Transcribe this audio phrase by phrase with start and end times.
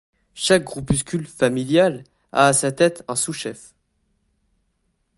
[0.33, 3.75] Chaque groupuscule “familial” a à sa tête un sous-chef.